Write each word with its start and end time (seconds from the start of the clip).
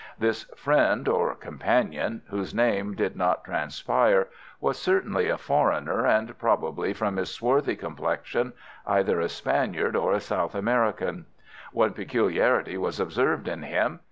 This 0.17 0.45
friend 0.57 1.07
or 1.07 1.35
companion, 1.35 2.23
whose 2.31 2.55
name 2.55 2.95
did 2.95 3.15
not 3.15 3.43
transpire, 3.45 4.29
was 4.59 4.81
certainly 4.81 5.29
a 5.29 5.37
foreigner, 5.37 6.07
and 6.07 6.35
probably, 6.39 6.91
from 6.91 7.17
his 7.17 7.29
swarthy 7.29 7.75
complexion, 7.75 8.53
either 8.87 9.21
a 9.21 9.29
Spaniard 9.29 9.95
or 9.95 10.11
a 10.13 10.19
South 10.19 10.55
American. 10.55 11.27
One 11.71 11.93
peculiarity 11.93 12.79
was 12.79 12.99
observed 12.99 13.47
in 13.47 13.61
him. 13.61 13.99